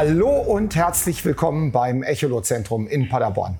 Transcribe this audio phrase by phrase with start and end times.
[0.00, 3.58] Hallo und herzlich willkommen beim Echolot-Zentrum in Paderborn.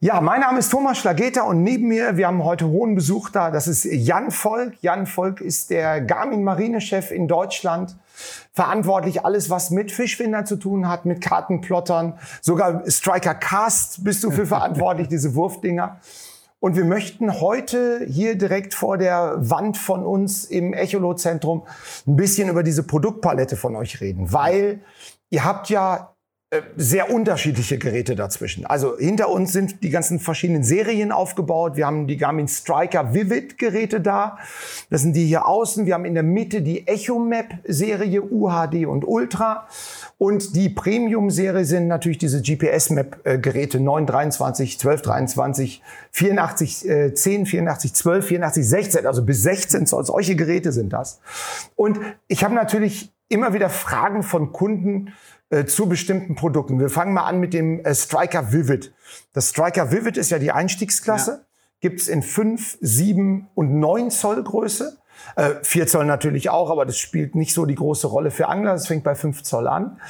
[0.00, 3.50] Ja, mein Name ist Thomas Schlageter und neben mir, wir haben heute hohen Besuch da,
[3.50, 4.74] das ist Jan Volk.
[4.82, 7.96] Jan Volk ist der Garmin-Marinechef in Deutschland,
[8.52, 14.30] verantwortlich alles, was mit Fischfindern zu tun hat, mit Kartenplottern, sogar Striker Cast bist du
[14.30, 16.00] für verantwortlich, diese Wurfdinger.
[16.60, 21.62] Und wir möchten heute hier direkt vor der Wand von uns im Echolot-Zentrum
[22.06, 24.80] ein bisschen über diese Produktpalette von euch reden, weil
[25.32, 26.14] ihr habt ja
[26.50, 28.66] äh, sehr unterschiedliche Geräte dazwischen.
[28.66, 31.76] Also hinter uns sind die ganzen verschiedenen Serien aufgebaut.
[31.76, 34.36] Wir haben die Garmin Striker Vivid Geräte da.
[34.90, 35.86] Das sind die hier außen.
[35.86, 39.66] Wir haben in der Mitte die Echo Map Serie UHD und Ultra.
[40.18, 47.46] Und die Premium Serie sind natürlich diese GPS Map Geräte 923, 1223, 84, äh, 10,
[47.46, 49.06] 84, 12, 84, 16.
[49.06, 50.04] Also bis 16 Zoll.
[50.04, 51.20] Solche Geräte sind das.
[51.76, 55.12] Und ich habe natürlich immer wieder Fragen von Kunden,
[55.50, 56.78] äh, zu bestimmten Produkten.
[56.78, 58.94] Wir fangen mal an mit dem äh, Striker Vivid.
[59.32, 61.30] Das Striker Vivid ist ja die Einstiegsklasse.
[61.30, 61.46] Ja.
[61.80, 64.98] Gibt's in 5, 7 und 9 Zoll Größe.
[65.36, 68.72] Äh, 4 Zoll natürlich auch, aber das spielt nicht so die große Rolle für Angler.
[68.72, 70.00] Das fängt bei 5 Zoll an.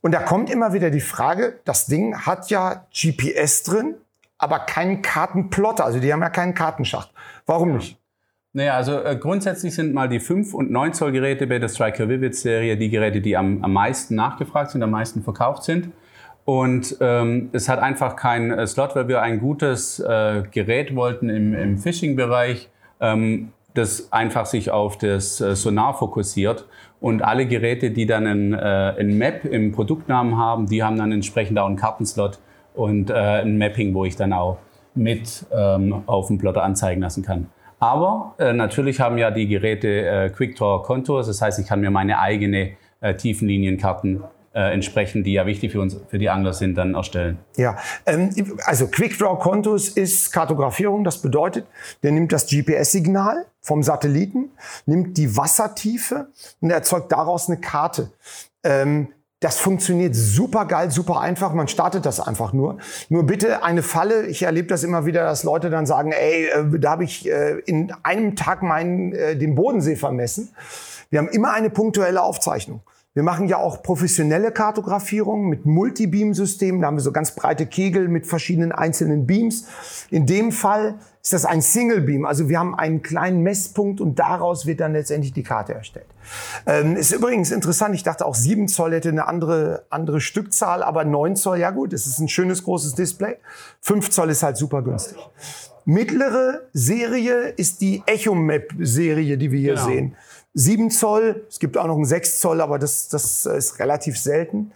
[0.00, 3.96] Und da kommt immer wieder die Frage, das Ding hat ja GPS drin,
[4.38, 5.84] aber keinen Kartenplotter.
[5.84, 7.12] Also die haben ja keinen Kartenschacht.
[7.46, 7.99] Warum nicht?
[8.52, 12.08] Naja, also äh, grundsätzlich sind mal die 5 und 9 Zoll Geräte bei der Striker
[12.08, 15.90] Vivid Serie die Geräte, die am, am meisten nachgefragt sind, am meisten verkauft sind.
[16.44, 21.28] Und ähm, es hat einfach keinen äh, Slot, weil wir ein gutes äh, Gerät wollten
[21.28, 26.66] im, im Phishing-Bereich, ähm, das einfach sich auf das äh, Sonar fokussiert.
[27.00, 31.12] Und alle Geräte, die dann ein, äh, ein Map im Produktnamen haben, die haben dann
[31.12, 32.40] entsprechend auch einen Kartenslot
[32.74, 34.58] und ein Mapping, wo ich dann auch
[34.94, 37.48] mit ähm, auf dem Plotter anzeigen lassen kann.
[37.80, 41.90] Aber äh, natürlich haben ja die Geräte äh, QuickDraw Contours, das heißt, ich kann mir
[41.90, 46.74] meine eigene äh, Tiefenlinienkarten äh, entsprechend, die ja wichtig für uns, für die Angler sind,
[46.74, 47.38] dann erstellen.
[47.56, 48.30] Ja, ähm,
[48.64, 51.04] also QuickDraw Contours ist Kartografierung.
[51.04, 51.66] Das bedeutet,
[52.02, 54.50] der nimmt das GPS-Signal vom Satelliten,
[54.86, 56.28] nimmt die Wassertiefe
[56.60, 58.10] und erzeugt daraus eine Karte.
[58.62, 59.08] Ähm,
[59.40, 61.54] das funktioniert super geil, super einfach.
[61.54, 62.76] Man startet das einfach nur.
[63.08, 64.26] Nur bitte eine Falle.
[64.26, 67.58] Ich erlebe das immer wieder, dass Leute dann sagen, ey, äh, da habe ich äh,
[67.60, 70.50] in einem Tag meinen äh, den Bodensee vermessen.
[71.10, 72.82] Wir haben immer eine punktuelle Aufzeichnung.
[73.12, 76.80] Wir machen ja auch professionelle Kartografierung mit Multibeam-Systemen.
[76.80, 79.66] Da haben wir so ganz breite Kegel mit verschiedenen einzelnen Beams.
[80.10, 82.24] In dem Fall ist das ein Single Beam.
[82.24, 86.06] Also wir haben einen kleinen Messpunkt und daraus wird dann letztendlich die Karte erstellt.
[86.66, 87.96] Ähm, ist übrigens interessant.
[87.96, 91.92] Ich dachte auch 7 Zoll hätte eine andere, andere Stückzahl, aber 9 Zoll, ja gut,
[91.92, 93.38] es ist ein schönes großes Display.
[93.80, 95.18] 5 Zoll ist halt super günstig.
[95.84, 99.86] Mittlere Serie ist die Echo Map Serie, die wir hier genau.
[99.86, 100.16] sehen.
[100.54, 104.72] 7 Zoll, es gibt auch noch einen 6 Zoll, aber das, das ist relativ selten.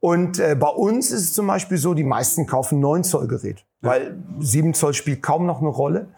[0.00, 3.64] Und äh, bei uns ist es zum Beispiel so, die meisten kaufen 9 Zoll Gerät,
[3.80, 6.08] weil 7 Zoll spielt kaum noch eine Rolle.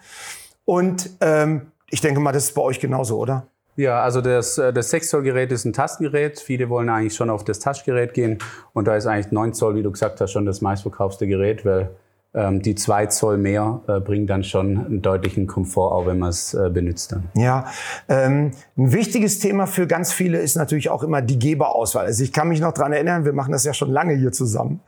[0.64, 3.46] Und ähm, ich denke mal, das ist bei euch genauso, oder?
[3.76, 6.40] Ja, also das, äh, das 6 Zoll Gerät ist ein Tastengerät.
[6.40, 8.38] Viele wollen eigentlich schon auf das Touchgerät gehen.
[8.72, 11.90] Und da ist eigentlich 9 Zoll, wie du gesagt hast, schon das meistverkaufte Gerät, weil
[12.34, 16.54] die zwei Zoll mehr äh, bringen dann schon einen deutlichen Komfort, auch wenn man es
[16.54, 17.24] äh, benutzt dann.
[17.34, 17.66] Ja,
[18.08, 22.04] ähm, ein wichtiges Thema für ganz viele ist natürlich auch immer die Geberauswahl.
[22.04, 24.80] Also ich kann mich noch dran erinnern, wir machen das ja schon lange hier zusammen.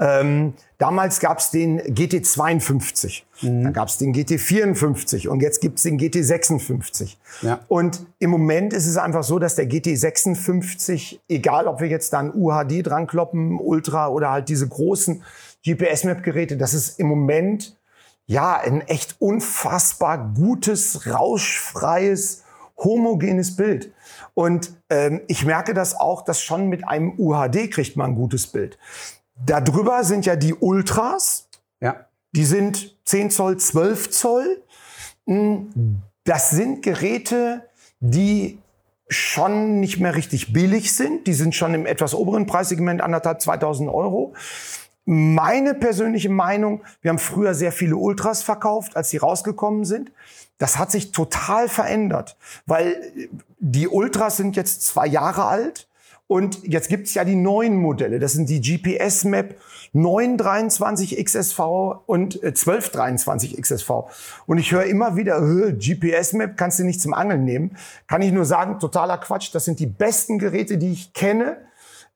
[0.00, 3.64] Ähm, damals gab es den GT52, mhm.
[3.64, 7.16] dann gab es den GT54 und jetzt gibt es den GT56.
[7.42, 7.60] Ja.
[7.66, 12.20] Und im Moment ist es einfach so, dass der GT56, egal ob wir jetzt da
[12.20, 15.22] ein UHD dran kloppen, Ultra oder halt diese großen
[15.64, 17.76] GPS-Map-Geräte, das ist im Moment
[18.26, 22.44] ja ein echt unfassbar gutes, rauschfreies,
[22.76, 23.92] homogenes Bild.
[24.34, 28.46] Und ähm, ich merke das auch, dass schon mit einem UHD kriegt man ein gutes
[28.46, 28.78] Bild.
[29.44, 31.48] Darüber sind ja die Ultras.
[31.80, 32.06] Ja.
[32.32, 34.62] Die sind 10 Zoll, 12 Zoll.
[35.26, 37.68] Hm, das sind Geräte,
[38.00, 38.58] die
[39.08, 41.26] schon nicht mehr richtig billig sind.
[41.26, 44.34] Die sind schon im etwas oberen Preissegment, anderthalb, 2000 Euro.
[45.10, 50.12] Meine persönliche Meinung, wir haben früher sehr viele Ultras verkauft, als sie rausgekommen sind.
[50.58, 52.94] Das hat sich total verändert, weil
[53.58, 55.88] die Ultras sind jetzt zwei Jahre alt
[56.26, 58.18] und jetzt gibt's ja die neuen Modelle.
[58.18, 59.58] Das sind die GPS Map
[59.94, 61.58] 923 XSV
[62.04, 63.90] und 1223 äh, XSV.
[64.44, 65.40] Und ich höre immer wieder,
[65.72, 67.78] GPS Map kannst du nicht zum Angeln nehmen.
[68.08, 69.54] Kann ich nur sagen, totaler Quatsch.
[69.54, 71.56] Das sind die besten Geräte, die ich kenne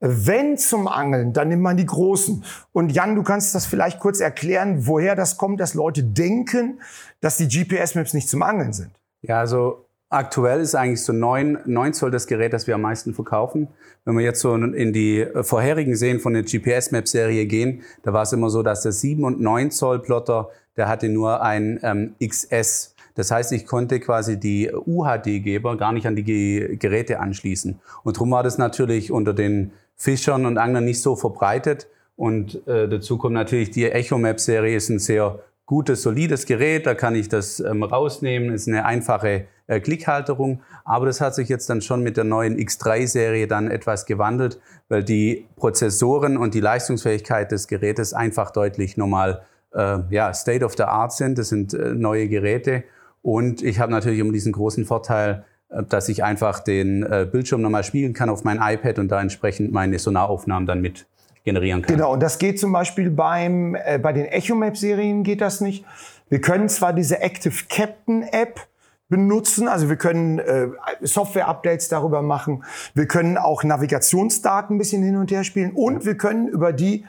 [0.05, 2.45] wenn zum Angeln, dann nimmt man die großen.
[2.73, 6.81] Und Jan, du kannst das vielleicht kurz erklären, woher das kommt, dass Leute denken,
[7.21, 8.91] dass die GPS-Maps nicht zum Angeln sind.
[9.23, 13.15] Ja, also Aktuell ist eigentlich so 9, 9 Zoll das Gerät, das wir am meisten
[13.15, 13.69] verkaufen.
[14.05, 18.33] Wenn wir jetzt so in die vorherigen Serien von der GPS-Map-Serie gehen, da war es
[18.35, 22.95] immer so, dass der 7 und 9 Zoll Plotter, der hatte nur ein ähm, XS.
[23.15, 27.81] Das heißt, ich konnte quasi die UHD-Geber gar nicht an die Geräte anschließen.
[28.05, 29.73] Und darum war das natürlich unter den
[30.03, 31.87] Fischern und Anglern nicht so verbreitet.
[32.17, 36.95] Und äh, dazu kommt natürlich die Echo Map-Serie, ist ein sehr gutes, solides Gerät, da
[36.95, 40.61] kann ich das ähm, rausnehmen, ist eine einfache äh, Klickhalterung.
[40.85, 44.59] Aber das hat sich jetzt dann schon mit der neuen X3-Serie dann etwas gewandelt,
[44.89, 50.75] weil die Prozessoren und die Leistungsfähigkeit des Gerätes einfach deutlich normal äh, ja, State of
[50.77, 51.39] the Art sind.
[51.39, 52.83] Das sind äh, neue Geräte.
[53.23, 55.45] Und ich habe natürlich immer diesen großen Vorteil,
[55.89, 59.73] dass ich einfach den äh, Bildschirm nochmal spiegeln kann auf mein iPad und da entsprechend
[59.73, 61.07] meine Sonaraufnahmen dann mit
[61.45, 61.97] generieren kann.
[61.97, 65.85] Genau, und das geht zum Beispiel beim, äh, bei den EchoMap-Serien geht das nicht.
[66.29, 68.61] Wir können zwar diese Active Captain App
[69.09, 70.69] benutzen, also wir können äh,
[71.03, 72.65] Software-Updates darüber machen,
[72.95, 77.05] wir können auch Navigationsdaten ein bisschen hin und her spielen und wir können über die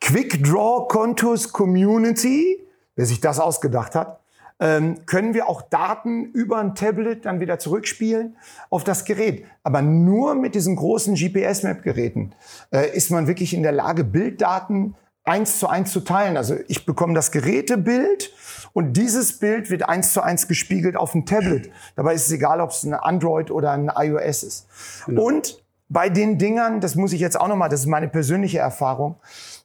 [0.00, 2.60] Quick Draw Contours Community,
[2.94, 4.21] wer sich das ausgedacht hat,
[4.62, 8.36] ähm, können wir auch Daten über ein Tablet dann wieder zurückspielen
[8.70, 9.44] auf das Gerät.
[9.64, 12.32] Aber nur mit diesen großen GPS-Map-Geräten
[12.72, 14.94] äh, ist man wirklich in der Lage, Bilddaten
[15.24, 16.36] eins zu eins zu teilen.
[16.36, 18.32] Also ich bekomme das Gerätebild
[18.72, 21.70] und dieses Bild wird eins zu eins gespiegelt auf dem Tablet.
[21.96, 24.66] Dabei ist es egal, ob es ein Android oder ein iOS ist.
[25.06, 25.24] Genau.
[25.24, 25.61] Und
[25.92, 29.16] bei den Dingern, das muss ich jetzt auch nochmal, das ist meine persönliche Erfahrung,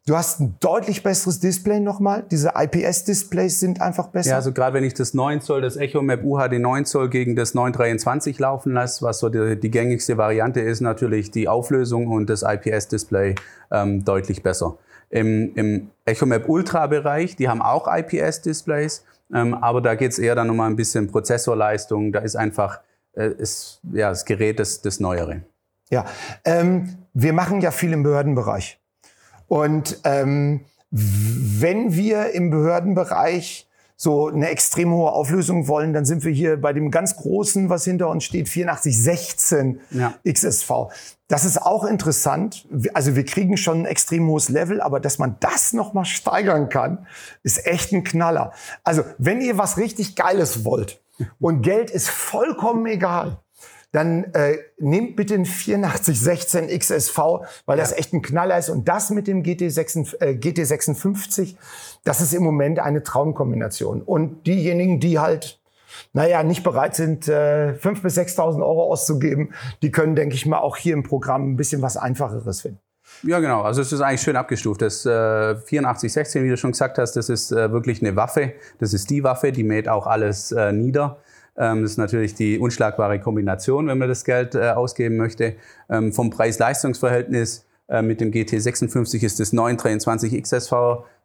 [0.08, 2.24] Du hast ein deutlich besseres Display nochmal.
[2.32, 4.30] Diese IPS-Displays sind einfach besser.
[4.30, 7.36] Ja, also gerade wenn ich das 9 Zoll, das Echo Map UHD 9 Zoll gegen
[7.36, 12.30] das 923 laufen lasse, was so die, die gängigste Variante ist, natürlich die Auflösung und
[12.30, 13.36] das IPS-Display
[13.70, 14.78] ähm, deutlich besser.
[15.10, 19.04] Im, im Echo Map Ultra-Bereich, die haben auch IPS-Displays,
[19.34, 22.14] ähm, aber da geht es eher dann nochmal ein bisschen Prozessorleistung.
[22.14, 22.80] Da ist einfach
[23.12, 25.42] äh, ist, ja, das Gerät das, das Neuere.
[25.90, 26.06] Ja,
[26.46, 28.80] ähm, wir machen ja viel im Behördenbereich.
[29.48, 33.68] Und ähm, wenn wir im Behördenbereich
[34.00, 37.84] so eine extrem hohe Auflösung wollen, dann sind wir hier bei dem ganz großen, was
[37.84, 40.14] hinter uns steht, 8416 ja.
[40.24, 40.72] XSV.
[41.28, 42.68] Das ist auch interessant.
[42.94, 47.08] Also wir kriegen schon ein extrem hohes Level, aber dass man das nochmal steigern kann,
[47.42, 48.54] ist echt ein Knaller.
[48.84, 51.02] Also wenn ihr was richtig Geiles wollt
[51.40, 53.40] und Geld ist vollkommen egal,
[53.92, 57.18] dann äh, nehmt bitte einen 8416 XSV,
[57.66, 57.84] weil ja.
[57.84, 58.70] das echt ein Knaller ist.
[58.70, 61.56] Und das mit dem GT6, äh, GT56,
[62.04, 64.02] das ist im Moment eine Traumkombination.
[64.02, 65.60] Und diejenigen, die halt
[66.14, 70.60] naja, nicht bereit sind, äh, 5.000 bis 6.000 Euro auszugeben, die können, denke ich mal,
[70.60, 72.80] auch hier im Programm ein bisschen was Einfacheres finden.
[73.24, 73.62] Ja, genau.
[73.62, 74.82] Also es ist eigentlich schön abgestuft.
[74.82, 78.54] Das äh, 8416, wie du schon gesagt hast, das ist äh, wirklich eine Waffe.
[78.80, 81.18] Das ist die Waffe, die mäht auch alles äh, nieder.
[81.58, 85.56] Ähm, das ist natürlich die unschlagbare Kombination, wenn man das Geld äh, ausgeben möchte.
[85.90, 90.74] Ähm, vom Preis-Leistungs-Verhältnis äh, mit dem GT56 ist das 923 XSV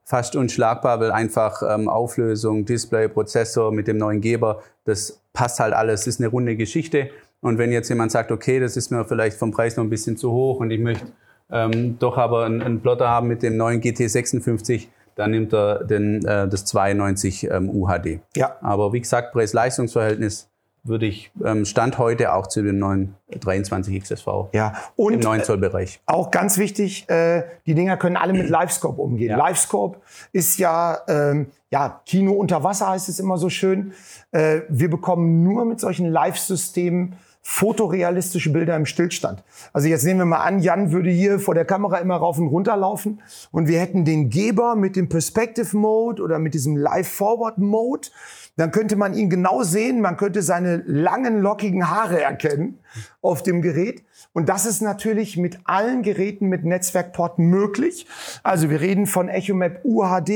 [0.04, 5.74] fast unschlagbar, weil einfach ähm, Auflösung, Display, Prozessor mit dem neuen Geber, das passt halt
[5.74, 7.10] alles, ist eine runde Geschichte.
[7.40, 10.16] Und wenn jetzt jemand sagt, okay, das ist mir vielleicht vom Preis noch ein bisschen
[10.16, 11.06] zu hoch und ich möchte
[11.50, 16.24] ähm, doch aber einen, einen Plotter haben mit dem neuen GT56, dann nimmt er den,
[16.24, 18.20] äh, das 92 ähm, UHD.
[18.36, 18.56] Ja.
[18.60, 20.48] Aber wie gesagt, Preis-Leistungs-Verhältnis
[20.84, 24.74] würde ich ähm, Stand heute auch zu dem neuen 23 XSV ja.
[24.96, 26.00] Und, im 9 Zoll Bereich.
[26.08, 29.30] Äh, auch ganz wichtig, äh, die Dinger können alle mit Livescope umgehen.
[29.30, 29.46] Ja.
[29.46, 29.98] Livescope
[30.32, 33.94] ist ja, ähm, ja, Kino unter Wasser heißt es immer so schön.
[34.30, 39.42] Äh, wir bekommen nur mit solchen Live-Systemen fotorealistische Bilder im Stillstand.
[39.72, 42.46] Also jetzt nehmen wir mal an, Jan würde hier vor der Kamera immer rauf und
[42.46, 47.08] runter laufen und wir hätten den Geber mit dem Perspective Mode oder mit diesem Live
[47.08, 48.08] Forward Mode
[48.56, 52.78] dann könnte man ihn genau sehen, man könnte seine langen, lockigen Haare erkennen
[53.22, 54.02] auf dem Gerät.
[54.34, 58.06] Und das ist natürlich mit allen Geräten mit Netzwerkport möglich.
[58.42, 60.28] Also wir reden von EchoMap UHD,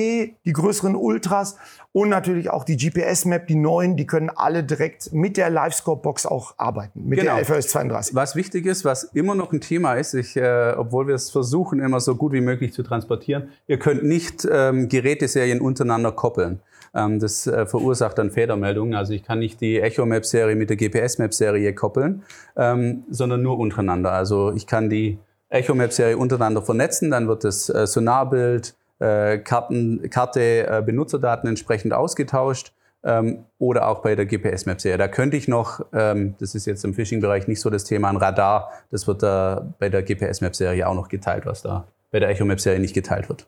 [0.45, 1.57] die größeren Ultras
[1.93, 6.55] und natürlich auch die GPS-Map, die neuen, die können alle direkt mit der Livescope-Box auch
[6.57, 7.37] arbeiten, mit genau.
[7.37, 8.15] der FOS 32.
[8.15, 11.81] Was wichtig ist, was immer noch ein Thema ist, ich, äh, obwohl wir es versuchen,
[11.81, 16.61] immer so gut wie möglich zu transportieren, ihr könnt nicht ähm, Geräteserien untereinander koppeln.
[16.97, 18.95] Ähm, das äh, verursacht dann Fehlermeldungen.
[18.95, 22.23] Also ich kann nicht die Echo Map Serie mit der GPS Map Serie koppeln,
[22.57, 24.13] ähm, sondern nur untereinander.
[24.13, 25.19] Also ich kann die
[25.51, 31.93] Echo Map Serie untereinander vernetzen, dann wird das äh, Sonarbild, äh, Karten, Karte, Benutzerdaten entsprechend
[31.93, 32.73] ausgetauscht.
[33.05, 34.99] Ähm, oder auch bei der GPS-Map-Serie.
[34.99, 38.73] Da könnte ich noch, das ist jetzt im Phishing-Bereich nicht so das Thema, ein Radar,
[38.91, 42.95] das wird da bei der GPS-Map-Serie auch noch geteilt, was da bei der Echo-Map-Serie nicht
[42.95, 43.47] geteilt wird.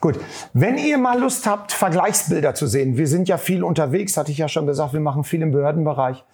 [0.00, 0.18] Gut.
[0.54, 4.38] Wenn ihr mal Lust habt, Vergleichsbilder zu sehen, wir sind ja viel unterwegs, hatte ich
[4.38, 6.24] ja schon gesagt, wir machen viel im Behördenbereich.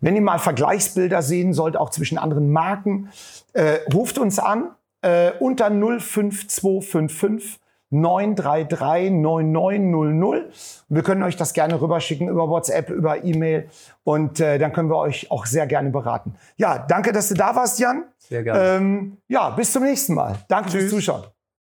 [0.00, 3.08] Wenn ihr mal Vergleichsbilder sehen sollt, auch zwischen anderen Marken,
[3.54, 10.52] äh, ruft uns an äh, unter 05255 933 9900.
[10.88, 13.70] Wir können euch das gerne rüberschicken über WhatsApp, über E-Mail
[14.02, 16.34] und äh, dann können wir euch auch sehr gerne beraten.
[16.56, 18.04] Ja, danke, dass du da warst, Jan.
[18.18, 18.76] Sehr gerne.
[18.76, 20.36] Ähm, ja, bis zum nächsten Mal.
[20.48, 20.80] Danke Tschüss.
[20.82, 21.24] fürs Zuschauen.